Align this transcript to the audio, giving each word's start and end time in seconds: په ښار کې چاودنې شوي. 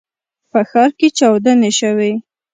په 0.51 0.59
ښار 0.69 0.89
کې 0.99 1.07
چاودنې 1.17 1.71
شوي. 1.79 2.13